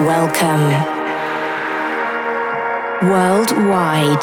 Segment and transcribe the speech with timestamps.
[0.00, 0.70] welcome.
[3.08, 4.22] Worldwide.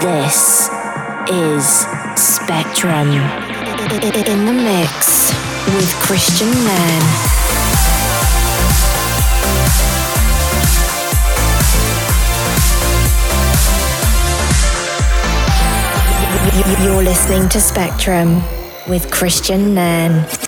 [0.00, 0.68] This
[1.30, 1.64] is
[2.16, 3.12] Spektrum.
[4.28, 5.30] In the mix
[5.66, 7.34] with Kristian Nairn.
[16.84, 18.42] You're listening to Spektrum
[18.88, 20.43] with Kristian Nairn.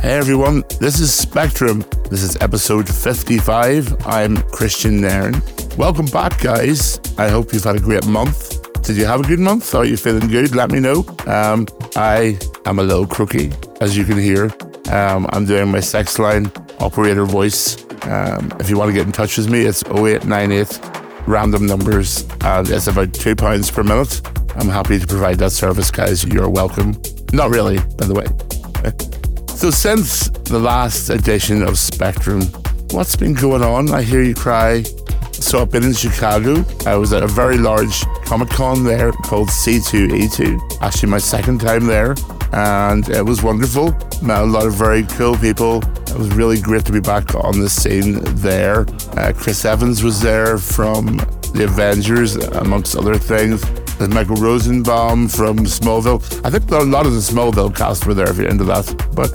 [0.00, 1.82] Hey everyone, this is Spektrum.
[2.08, 4.06] This is episode 55.
[4.06, 5.42] I'm Kristian Nairn.
[5.76, 7.00] Welcome back, guys.
[7.18, 8.82] I hope you've had a great month.
[8.84, 9.74] Did you have a good month?
[9.74, 10.54] Are you feeling good?
[10.54, 11.04] Let me know.
[11.26, 11.66] Um,
[11.96, 14.52] I am a little crooky, as you can hear.
[14.88, 17.84] Um, I'm doing my sex line operator voice.
[18.04, 20.80] Um, if you want to get in touch with me, it's 0898
[21.26, 24.22] random numbers, and it's about two pounds per minute.
[24.54, 26.24] I'm happy to provide that service, guys.
[26.24, 26.96] You're welcome.
[27.32, 28.26] Not really, by the way.
[29.58, 32.44] so, since the last edition of Spektrum,
[32.92, 33.92] what's been going on?
[33.92, 34.84] I hear you cry.
[35.32, 36.64] So, I've been in Chicago.
[36.86, 40.80] I was at a very large Comic Con there called C2E2.
[40.80, 42.14] Actually, my second time there,
[42.52, 43.90] and it was wonderful.
[44.22, 45.82] Met a lot of very cool people.
[45.82, 48.86] It was really great to be back on the scene there.
[49.16, 51.16] Uh, Chris Evans was there from
[51.52, 53.64] The Avengers, amongst other things.
[54.06, 56.22] Michael Rosenbaum from Smallville.
[56.44, 59.10] I think a lot of the Smallville cast were there if you're into that.
[59.14, 59.32] But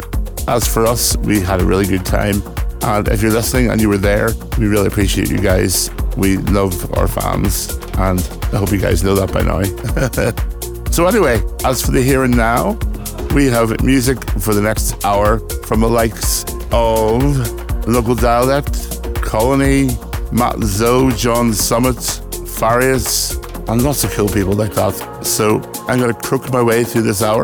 [0.48, 2.42] as for us, we had a really good time.
[2.82, 5.90] And if you're listening and you were there, we really appreciate you guys.
[6.18, 8.20] We love our fans, and
[8.54, 9.64] I hope you guys know that by now.
[10.92, 12.78] so, anyway, as for the here and now,
[13.34, 17.24] we have music for the next hour from the likes of
[17.88, 18.74] Local Dialect,
[19.24, 19.92] Kolonie,
[20.32, 21.98] Mat Zo, John Summit,
[22.46, 25.26] Farius, and lots of cool people like that.
[25.26, 27.44] So I'm going to crook my way through this hour,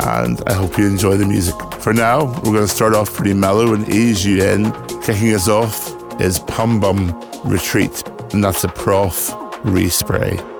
[0.00, 1.54] and I hope you enjoy the music.
[1.80, 4.72] For now, we're going to start off pretty mellow and ease you in.
[5.02, 9.30] Kicking us off is pumbum Retreat, and that's a PROFF
[9.62, 10.55] respray.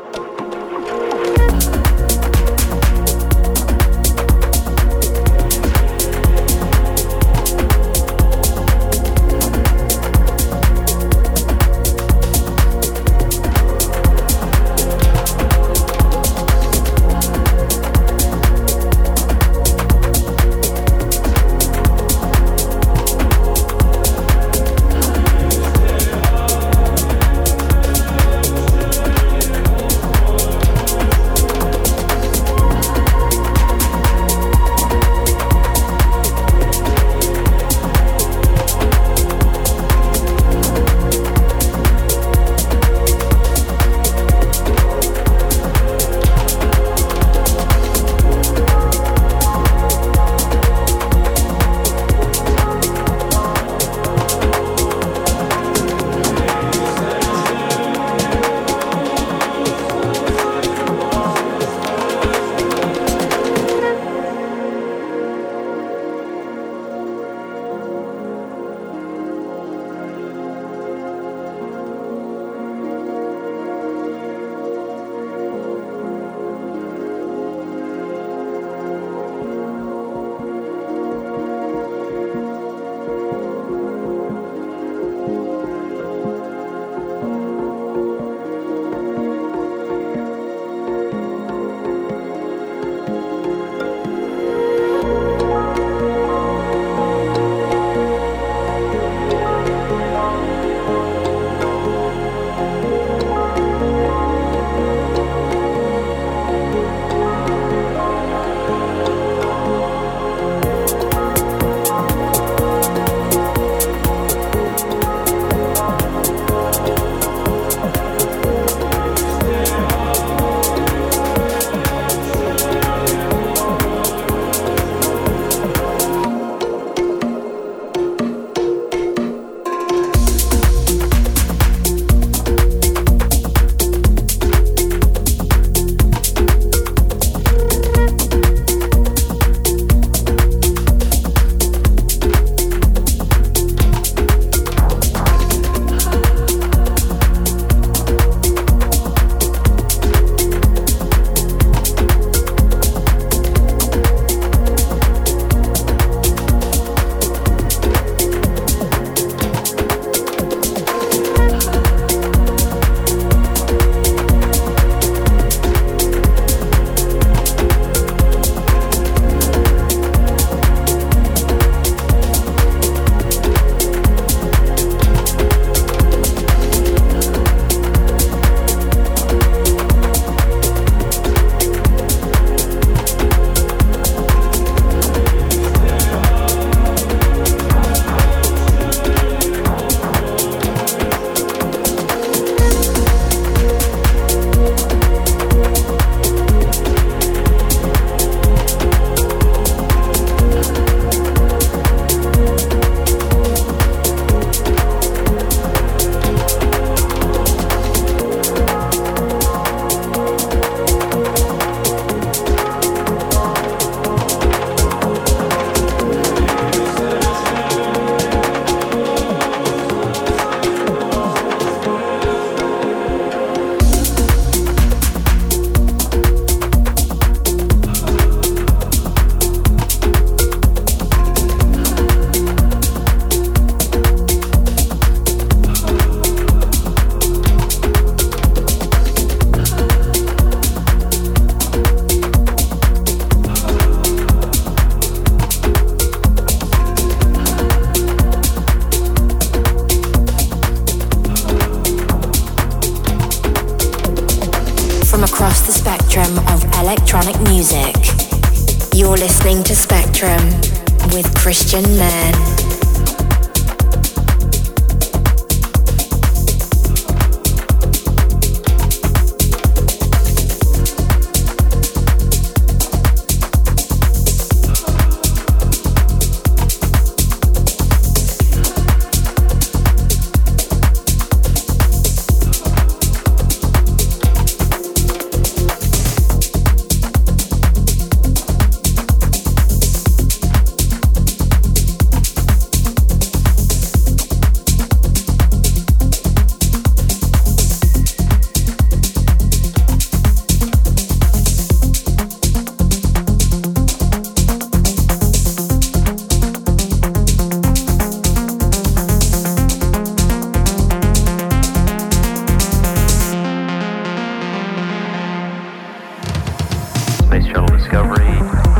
[317.57, 318.76] total discovery.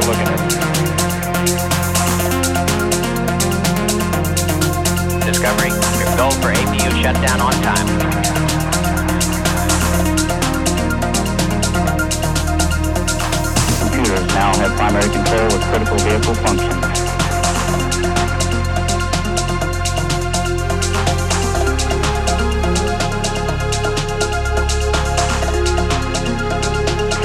[0.00, 0.48] still looking at it.
[5.26, 7.86] Discovery, your goal for APU shutdown on time.
[13.80, 16.84] Computers now have primary control of critical vehicle functions.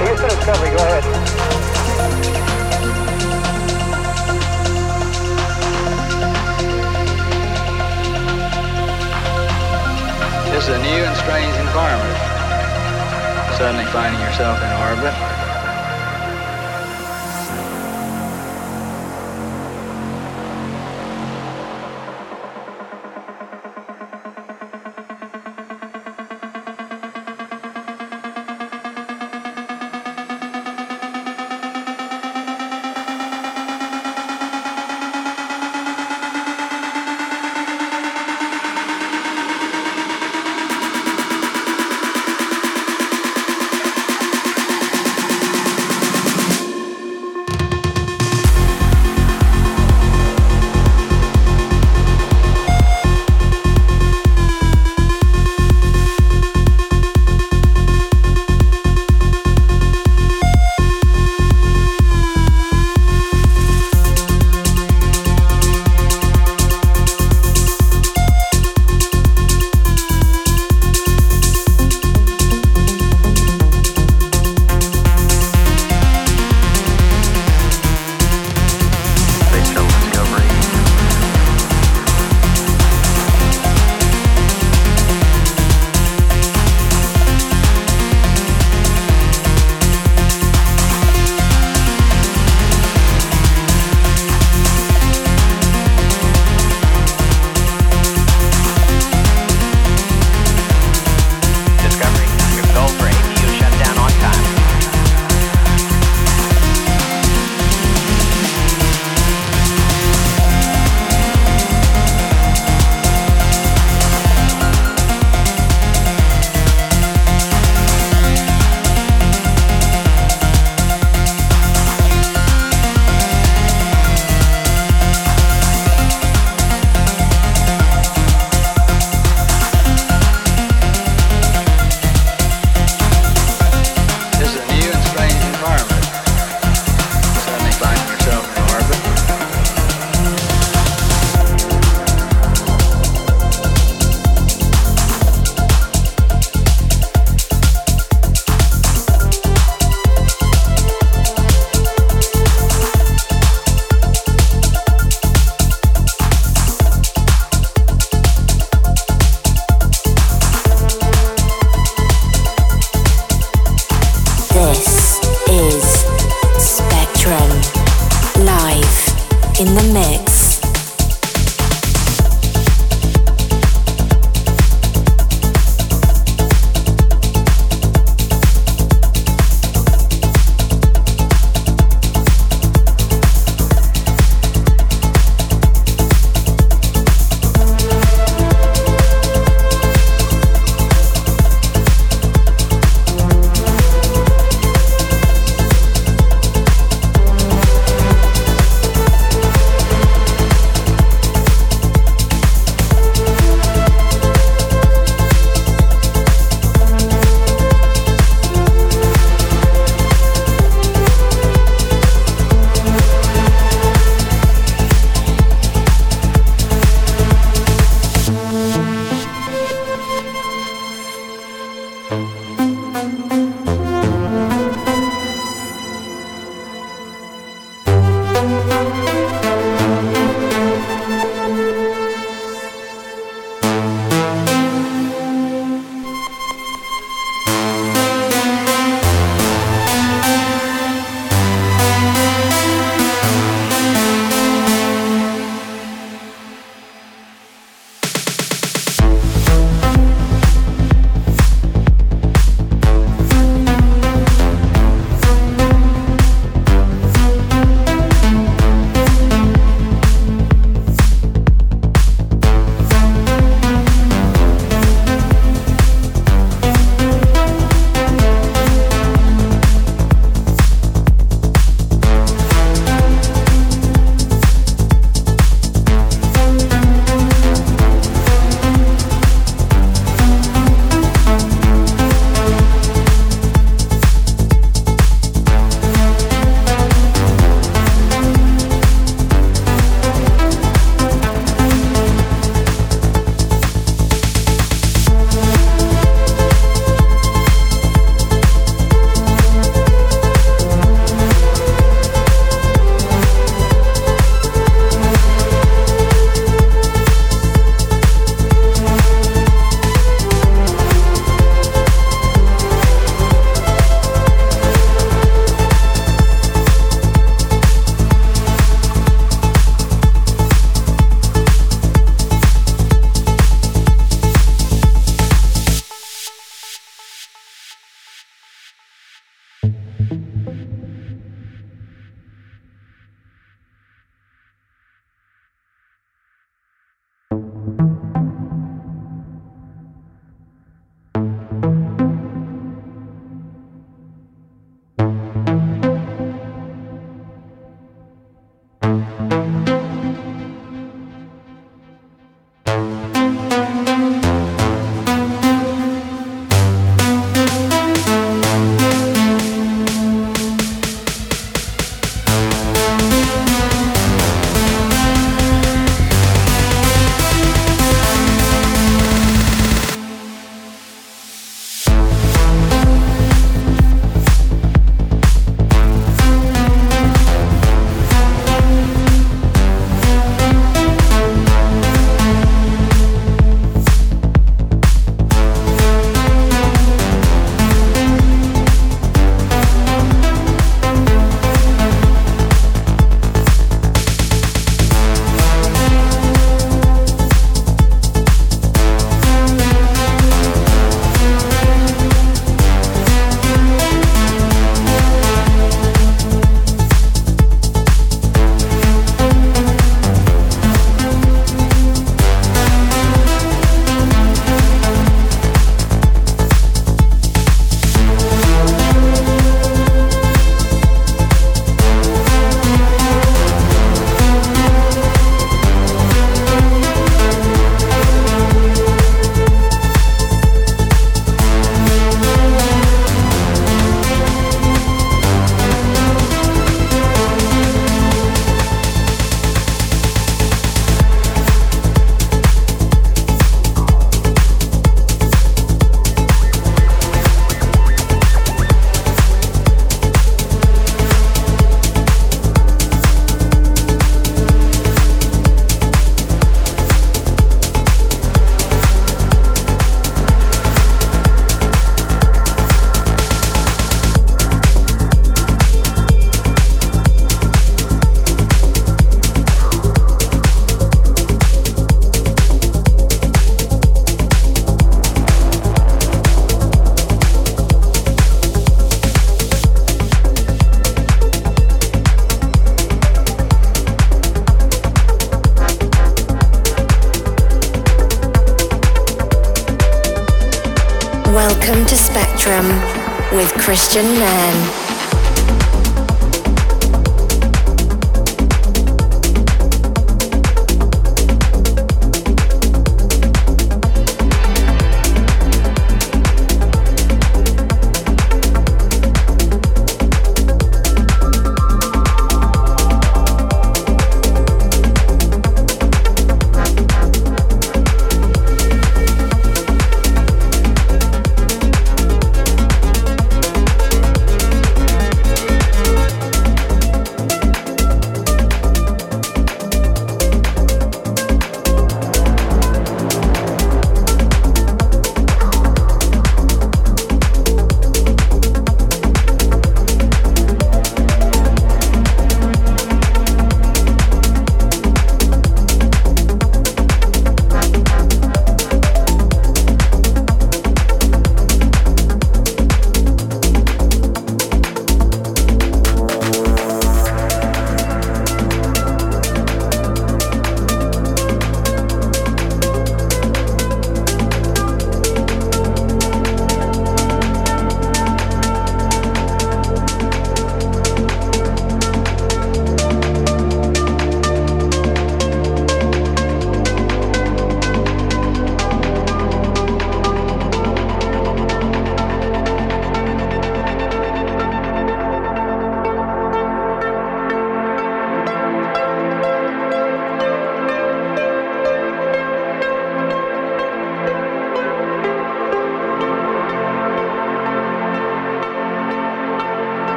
[0.00, 0.99] Houston Discovery, go ahead.
[11.30, 12.18] strange environment.
[13.56, 15.29] Suddenly finding yourself in orbit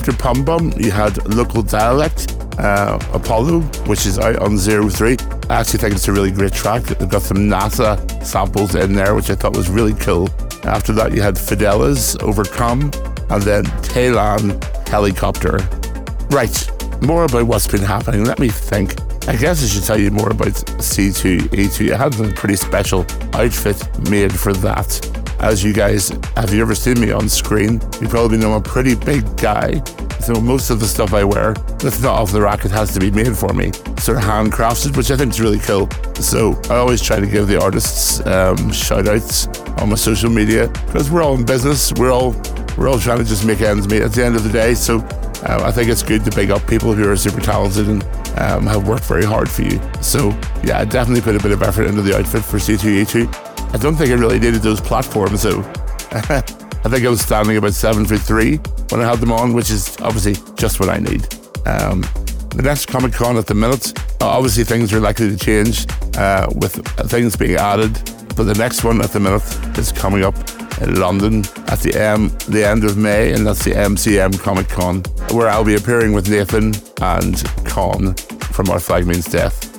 [0.00, 5.18] after pumbum, you had Local Dialect, uh, Apollo, which is out on Zero Three.
[5.50, 6.84] I actually think it's a really great track.
[6.84, 10.30] They've got some NASA samples in there, which I thought was really cool.
[10.64, 12.84] After that, you had Fideles Overcome,
[13.28, 15.58] and then Taylan Helicopter.
[16.30, 18.24] Right, more about what's been happening.
[18.24, 18.98] Let me think.
[19.28, 21.92] I guess I should tell you more about C2E2.
[21.92, 26.74] I had a pretty special outfit made for that as you guys, have you ever
[26.74, 27.80] seen me on screen?
[28.00, 29.82] You probably know I'm a pretty big guy.
[30.20, 33.00] So most of the stuff I wear, that's not off the rack, it has to
[33.00, 33.72] be made for me.
[33.98, 35.88] Sort of handcrafted, which I think is really cool.
[36.16, 39.48] So I always try to give the artists um, shout outs
[39.80, 41.92] on my social media because we're all in business.
[41.94, 42.32] We're all
[42.76, 44.74] we're all trying to just make ends meet at the end of the day.
[44.74, 48.02] So uh, I think it's good to big up people who are super talented and
[48.38, 49.80] um, have worked very hard for you.
[50.02, 50.28] So
[50.62, 53.49] yeah, I definitely put a bit of effort into the outfit for C2E2.
[53.72, 55.60] I don't think I really needed those platforms though.
[56.12, 58.56] I think I was standing about seven foot three
[58.88, 61.22] when I had them on, which is obviously just what I need.
[61.66, 62.00] Um,
[62.50, 66.84] the next Comic Con at the minute, obviously things are likely to change uh, with
[67.08, 67.92] things being added.
[68.36, 70.34] But the next one at the minute is coming up
[70.80, 75.02] in London at the, M, the end of May, and that's the MCM Comic Con,
[75.30, 78.14] where I'll be appearing with Nathan and Con
[78.54, 79.69] from Our Flag Means Death.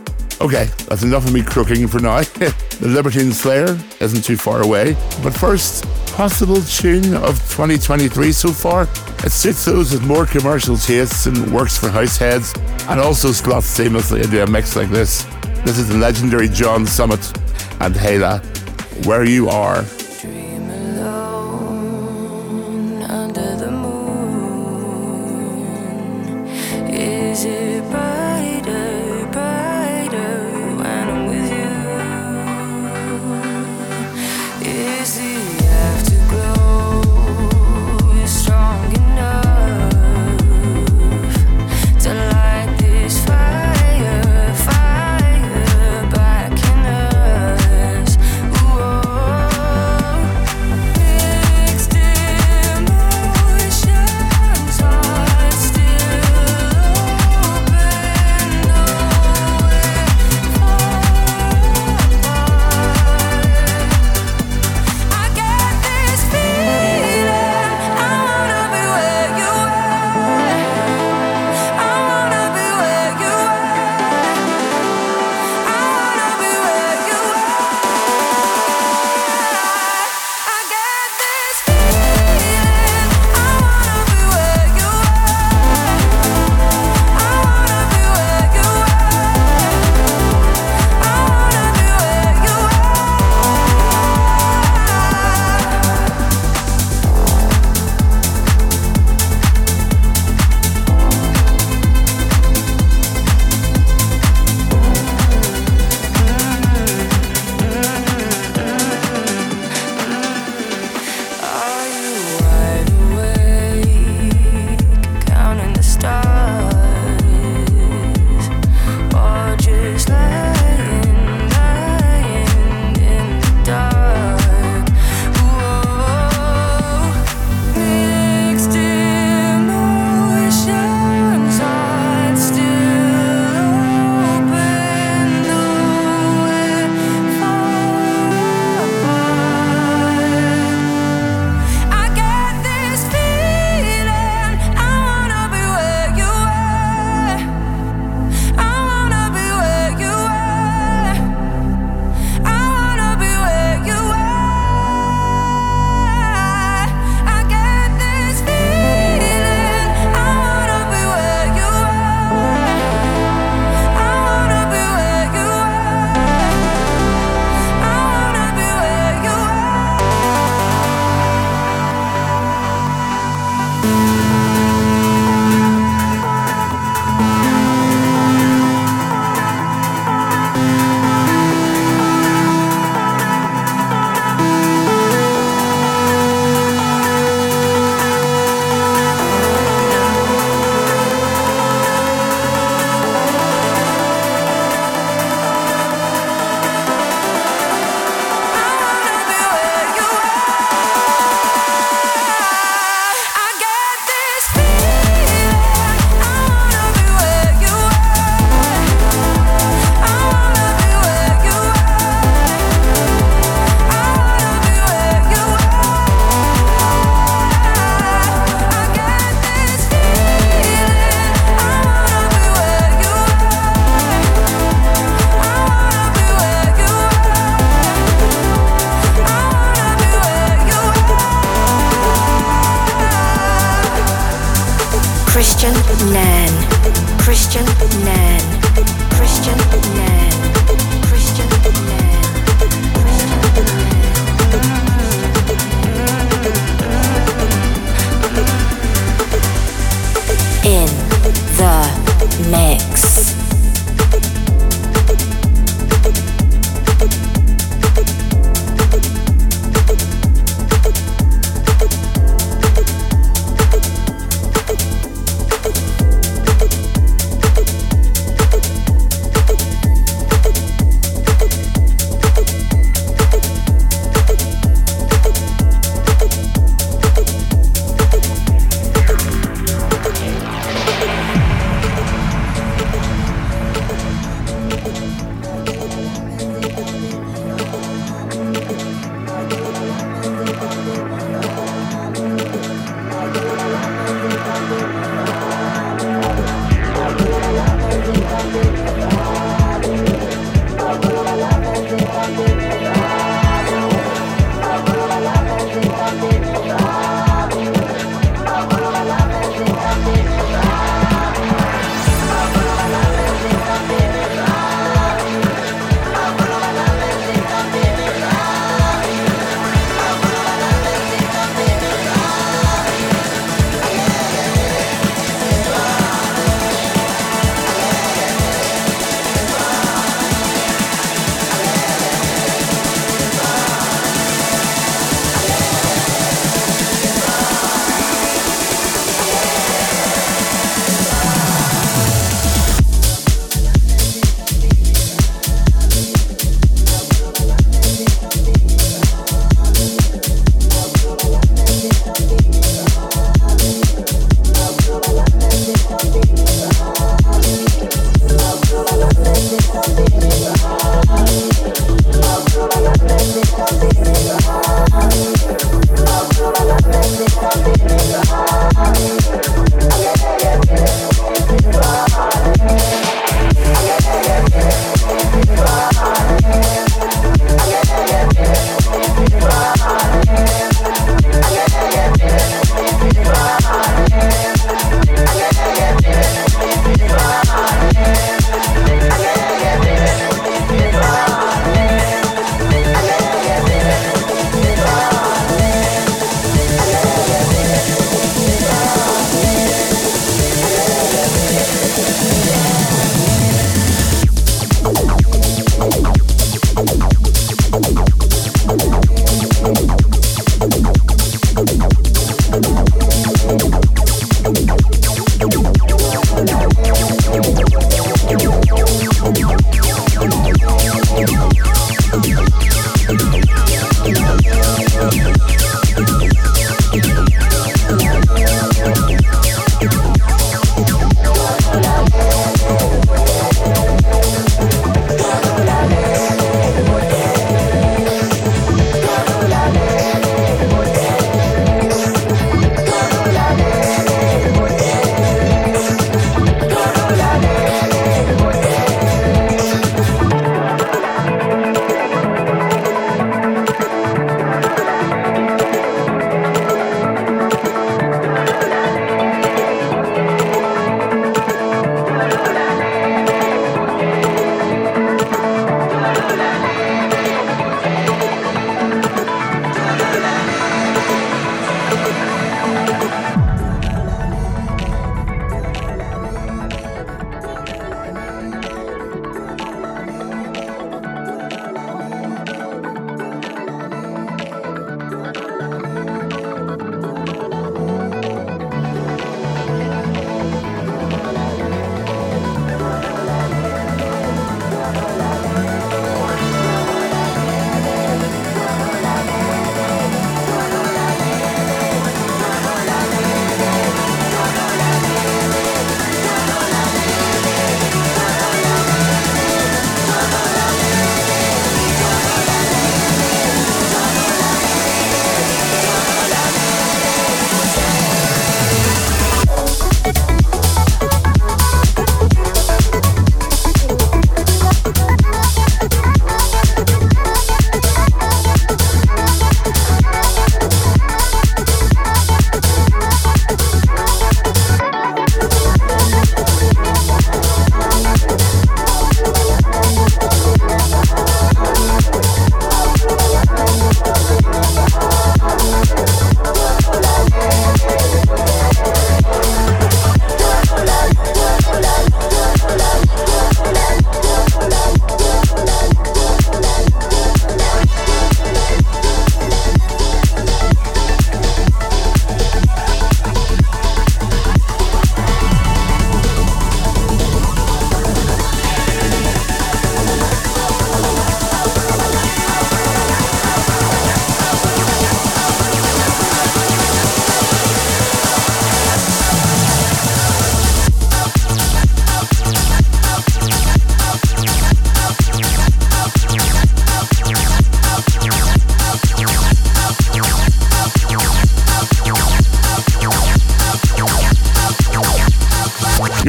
[0.42, 2.22] Okay, that's enough of me crooking for now.
[2.24, 4.94] the Libertine Slayer isn't too far away.
[5.22, 8.88] But first, possible tune of 2023 so far.
[9.24, 12.56] It suits those with more commercial tastes and works for house heads,
[12.90, 15.26] and also slots seamlessly into a mix like this.
[15.64, 17.24] This is the legendary John Summit
[17.80, 18.44] and Hayla,
[19.06, 19.86] Where You Are.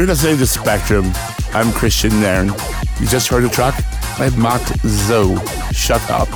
[0.03, 1.05] You're listening to Spektrum.
[1.55, 2.49] I'm Kristian Nairn.
[2.99, 3.85] You just heard a track
[4.19, 5.37] by Mat Zo.
[5.71, 6.29] Shut up.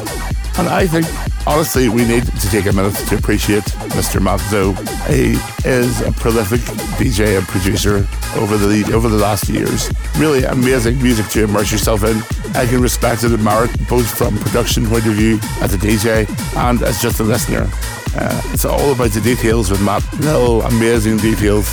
[0.57, 1.05] And I think,
[1.49, 3.65] honestly, we need to take a minute to appreciate
[3.99, 4.23] Mr.
[4.23, 4.71] Mat Zo.
[5.13, 5.33] He
[5.69, 6.61] is a prolific
[6.97, 9.91] DJ and producer over the over the last years.
[10.17, 12.19] Really amazing music to immerse yourself in.
[12.55, 16.29] I can respect and admire it both from production point of view as a DJ
[16.57, 17.69] and as just a listener.
[18.15, 20.05] Uh, it's all about the details with Mat.
[20.21, 21.67] Little amazing details.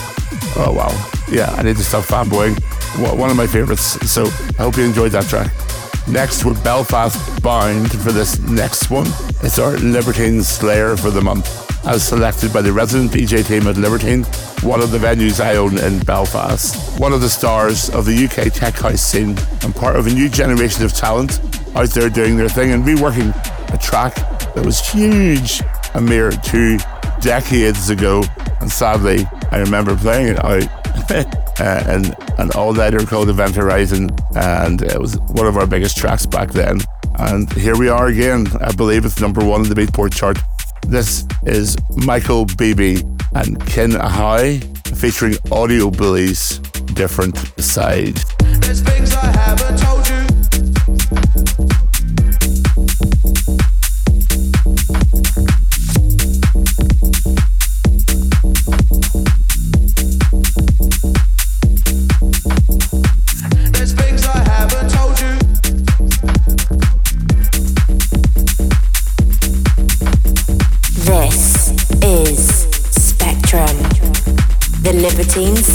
[0.55, 2.59] Oh wow yeah, I need to stop fanboying.
[3.17, 3.99] One of my favorites.
[4.11, 5.51] So I hope you enjoyed that track.
[6.07, 9.07] Next, we're Belfast Bound for this next one.
[9.41, 11.47] It's our Libertine Slayer for the month,
[11.87, 14.23] as selected by the resident DJ team at Libertine,
[14.63, 16.99] one of the venues I own in Belfast.
[16.99, 20.27] One of the stars of the UK tech house scene and part of a new
[20.27, 21.39] generation of talent
[21.73, 23.33] out there doing their thing and reworking
[23.73, 24.15] a track
[24.53, 25.61] that was huge
[25.95, 26.77] a mere two
[27.21, 28.23] decades ago.
[28.59, 30.82] And sadly, I remember playing it out
[31.59, 36.51] and an all-nighter called Event Horizon, and it was one of our biggest tracks back
[36.51, 36.79] then.
[37.19, 38.47] And here we are again.
[38.61, 40.39] I believe it's number one in the Beatport chart.
[40.87, 42.95] This is Michael Bibi
[43.35, 44.61] and KinAhau
[44.97, 46.59] featuring Audio Bullys
[46.93, 48.19] Different Side.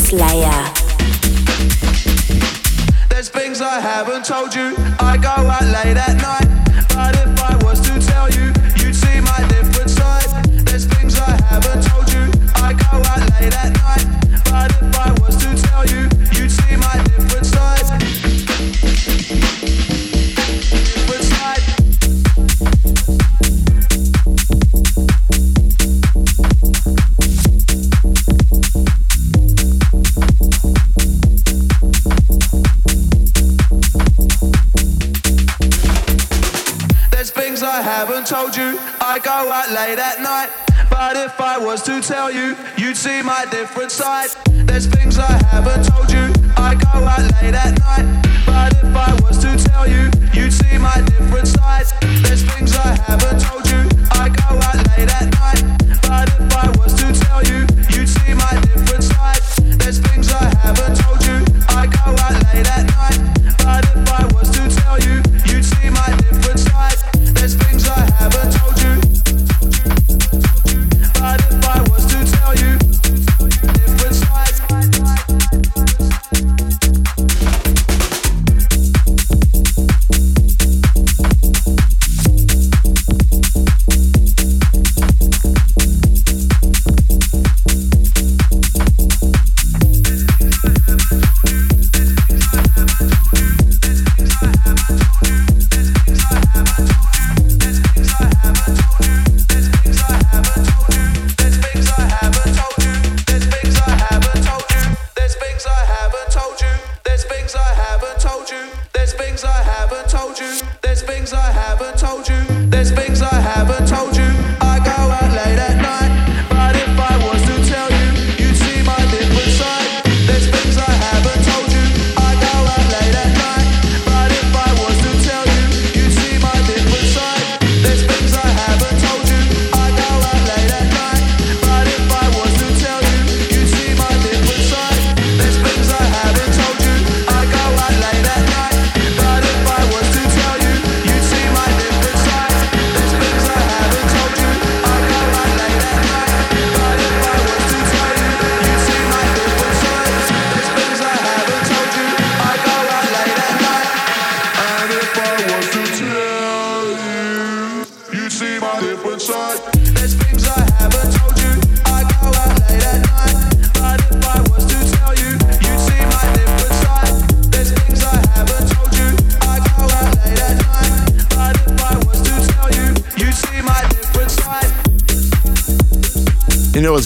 [0.08, 0.64] Slayer.
[3.10, 4.74] There's things I haven't told you.
[4.98, 6.47] I go out late at night.
[38.38, 40.50] Told you I go out late at night.
[40.88, 44.30] But if I was to tell you, you'd see my different side.
[44.68, 46.24] There's things I haven't told you.
[46.56, 48.06] I go out late at night.
[48.46, 51.86] But if I was to tell you, you'd see my different side.
[52.22, 53.82] There's things I haven't told you.
[54.12, 55.62] I go out late at night.
[56.06, 58.67] But if I was to tell you, you'd see my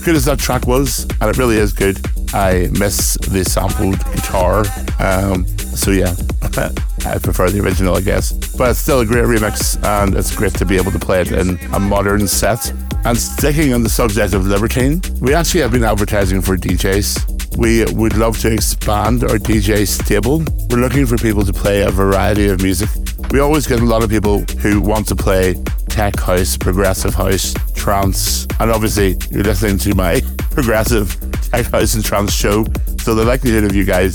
[0.03, 1.99] good as that track was, and it really is good,
[2.35, 4.65] I miss the sampled guitar.
[4.99, 6.15] Um, so yeah,
[7.07, 8.33] I prefer the original, I guess.
[8.57, 11.33] But it's still a great remix, and it's great to be able to play it
[11.33, 12.73] in a modern set.
[13.05, 17.57] And sticking on the subject of Libertine, we actually have been advertising for DJs.
[17.57, 20.43] We would love to expand our DJ stable.
[20.71, 22.89] We're looking for people to play a variety of music.
[23.31, 25.55] We always get a lot of people who want to play
[25.89, 30.21] tech house, progressive house, trance, and obviously you're listening to my
[30.53, 31.19] progressive
[31.51, 32.65] tech house and trance show,
[32.99, 34.15] so the likelihood of you guys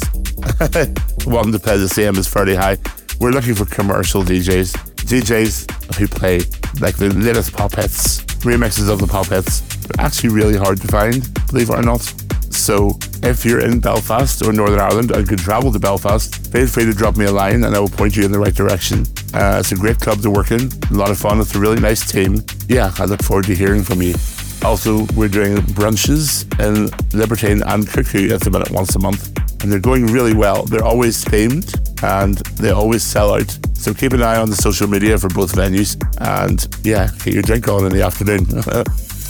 [1.27, 2.77] wanting to play the same is fairly high.
[3.19, 4.71] We're looking for commercial DJs,
[5.03, 6.37] DJs who play
[6.79, 9.59] like the latest pop hits, remixes of the pop hits.
[9.59, 12.01] They're actually really hard to find, believe it or not.
[12.49, 16.85] So if you're in Belfast or Northern Ireland and can travel to Belfast, feel free
[16.85, 19.05] to drop me a line and I will point you in the right direction.
[19.33, 21.39] Uh, it's a great club to work in, a lot of fun.
[21.39, 22.41] It's a really nice team.
[22.67, 24.15] Yeah, I look forward to hearing from you.
[24.63, 29.71] Also, we're doing brunches in Libertine and Cuckoo at the minute once a month, and
[29.71, 30.63] they're going really well.
[30.63, 33.57] They're always themed and they always sell out.
[33.73, 37.43] So keep an eye on the social media for both venues, and yeah, get your
[37.43, 38.45] drink on in the afternoon.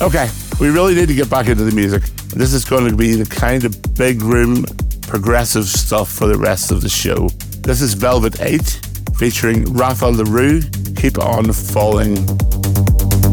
[0.00, 0.30] okay,
[0.60, 2.02] we really need to get back into the music.
[2.34, 4.64] This is going to be the kind of big room
[5.02, 7.28] progressive stuff for the rest of the show.
[7.62, 8.87] This is Velvet 8
[9.18, 10.62] featuring Rafa Leroux.
[10.96, 12.16] Keep on falling.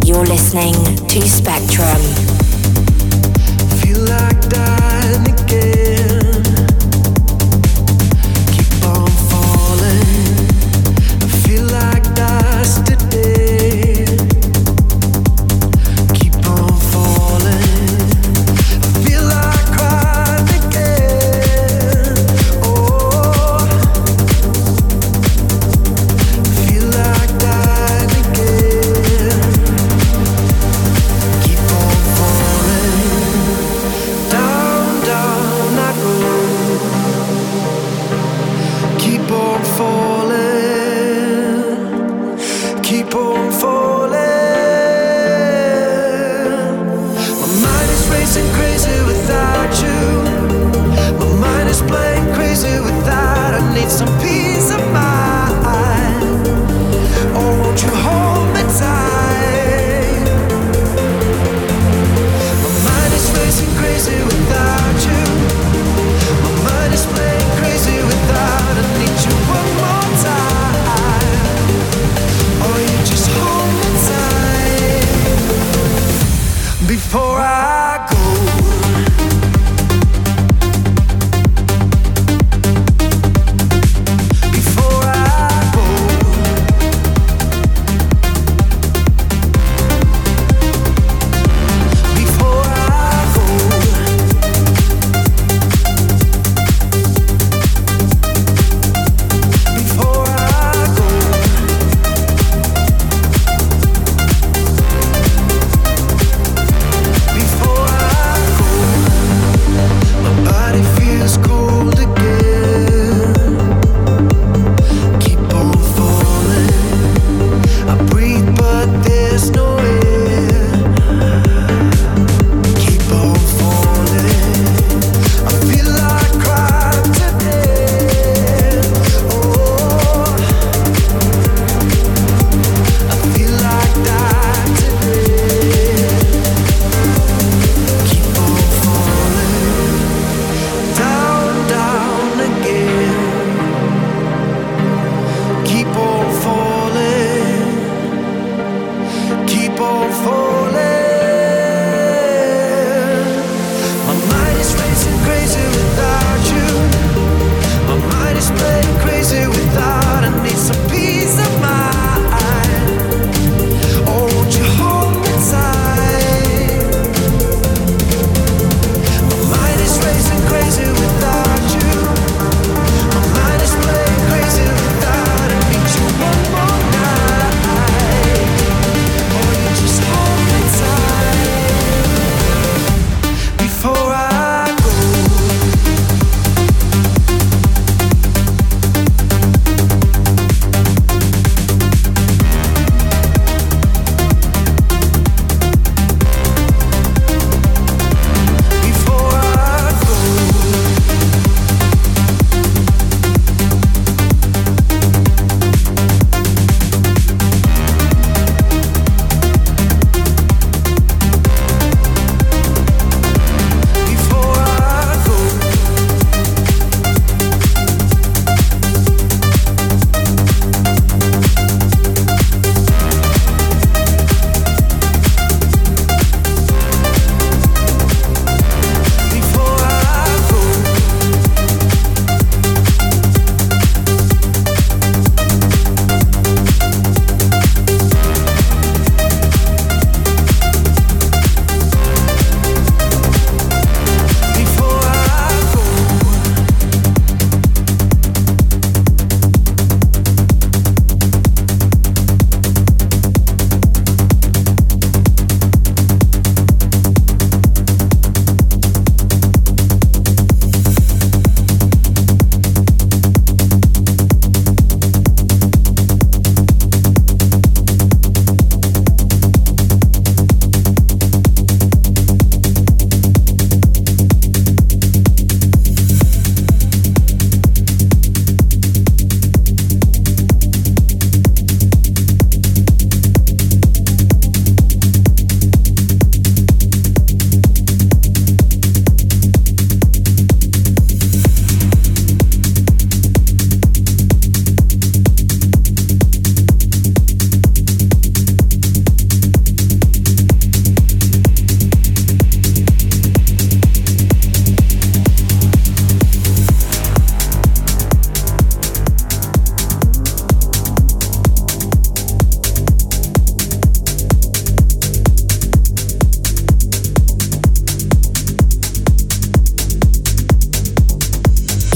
[0.04, 0.74] You're listening
[1.08, 2.26] to Spektrum.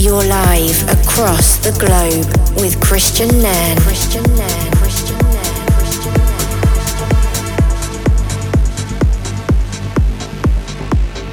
[0.10, 2.26] You're live across the globe
[2.60, 3.78] with Kristian Nairn.
[3.78, 4.72] Kristian Nairn.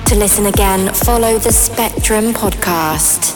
[0.04, 3.36] To listen again, follow the Spektrum podcast.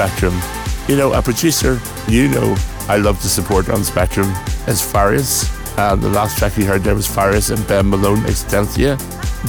[0.00, 0.88] Spektrum.
[0.88, 1.78] You know, a producer
[2.08, 2.56] you know
[2.88, 4.30] I love to support on Spektrum
[4.66, 5.44] is Farius.
[5.76, 8.98] And the last track you heard there was Farius and Ben Malone Extensia.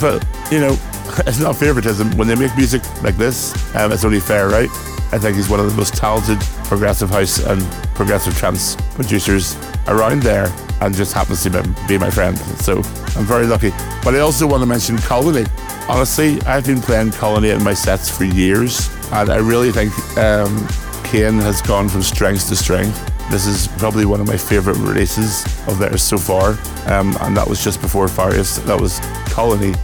[0.01, 0.71] But, you know,
[1.25, 2.17] it's not favoritism.
[2.17, 4.69] When they make music like this, um, it's only fair, right?
[5.13, 7.61] I think he's one of the most talented progressive house and
[7.95, 9.55] progressive trance producers
[9.87, 10.47] around there
[10.81, 11.49] and just happens to
[11.87, 12.37] be my friend.
[12.59, 12.77] So
[13.15, 13.69] I'm very lucky.
[14.03, 15.49] But I also want to mention Kolonie.
[15.87, 20.67] Honestly, I've been playing Kolonie in my sets for years, and I really think um,
[21.03, 23.07] Kane has gone from strength to strength.
[23.29, 26.51] This is probably one of my favourite releases of theirs so far,
[26.87, 28.63] um, and that was just before Farius.
[28.65, 28.99] That was
[29.31, 29.75] Kolonie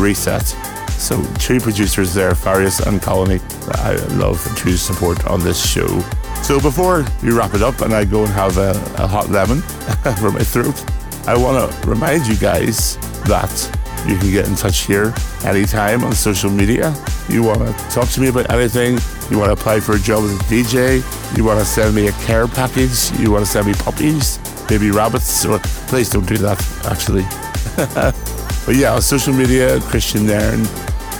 [0.00, 0.42] Reset.
[0.90, 3.40] So two producers there, Farius and Kolonie,
[3.76, 6.00] I love choose support on this show.
[6.42, 8.70] So before we wrap it up and I go and have a,
[9.02, 9.60] a hot lemon
[10.20, 10.84] for my throat,
[11.26, 16.12] I want to remind you guys that you can get in touch here anytime on
[16.12, 16.94] social media.
[17.28, 18.98] You want to talk to me about anything,
[19.30, 22.08] you want to apply for a job as a DJ, you want to send me
[22.08, 24.38] a care package, you want to send me puppies,
[24.68, 26.58] maybe rabbits, or please don't do that
[26.90, 27.22] actually.
[28.66, 30.66] but yeah, on social media, Kristian Nairn.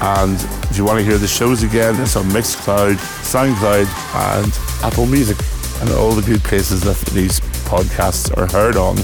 [0.05, 0.35] And
[0.69, 3.87] if you want to hear the shows again, it's on Mixcloud, SoundCloud,
[4.35, 4.53] and
[4.85, 5.37] Apple Music,
[5.81, 7.39] and all the good places that these
[7.71, 8.99] podcasts are heard on.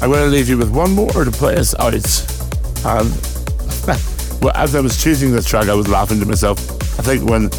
[0.00, 2.37] I'm going to leave you with one more to play us out.
[2.88, 3.10] And
[4.42, 6.58] well, as I was choosing this track, I was laughing to myself.
[6.98, 7.50] I think when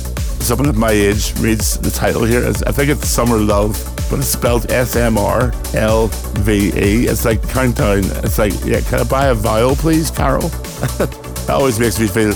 [0.41, 3.77] someone of my age reads the title here, I think it's Summer Love,
[4.09, 7.07] but it's spelled S M R L V E.
[7.07, 7.99] It's like countdown.
[8.23, 10.49] It's like, yeah, can I buy a vial, please, Carol?
[10.97, 12.33] that always makes me feel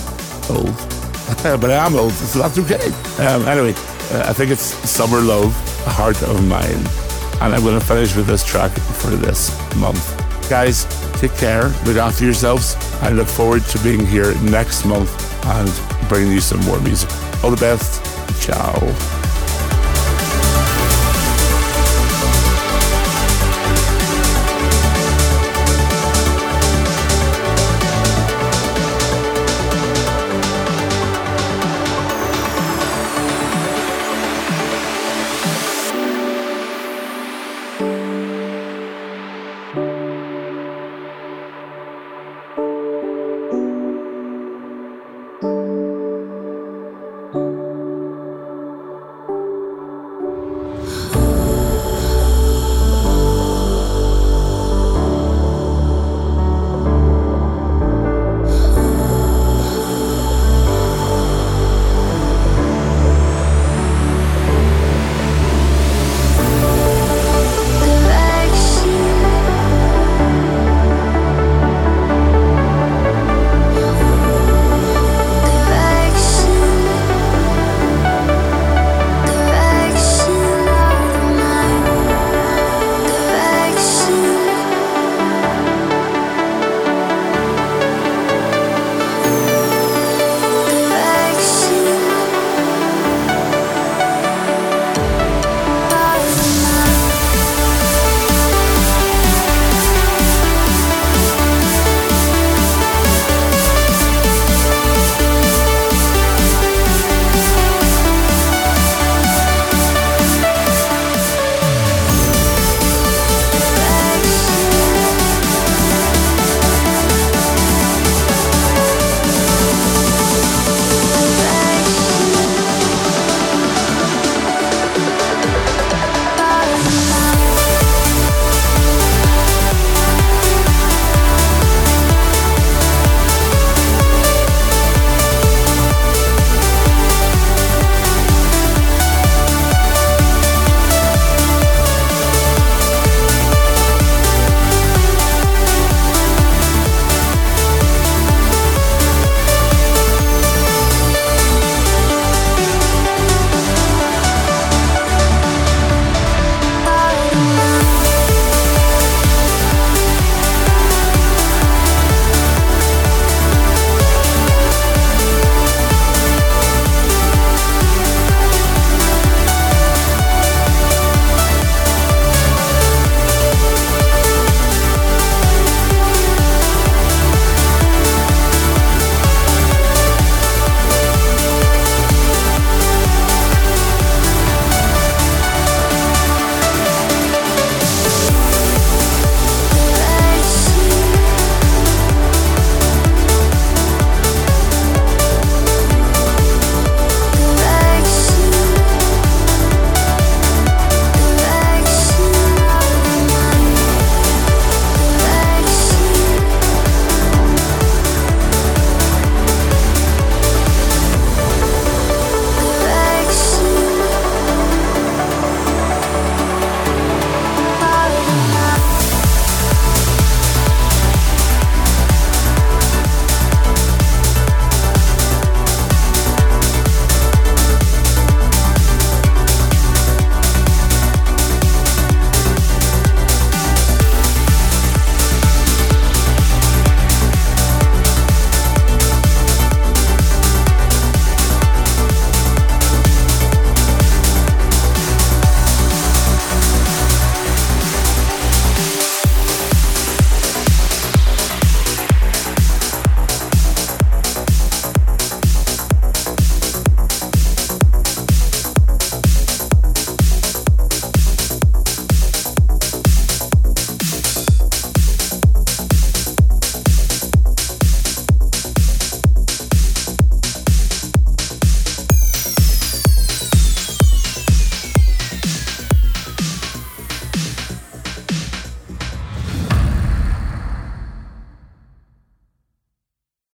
[0.52, 0.76] old.
[1.60, 2.88] but I am old, so that's okay.
[3.26, 3.74] Um, anyway,
[4.12, 5.52] uh, I think it's Summer Love,
[5.86, 6.86] Heart of Mine.
[7.42, 10.23] And I'm going to finish with this track for this month.
[10.50, 10.86] Guys,
[11.20, 12.76] take care, look after yourselves.
[13.02, 15.12] I look forward to being here next month
[15.46, 17.10] and bringing you some more music.
[17.44, 18.02] All the best.
[18.42, 19.23] Ciao.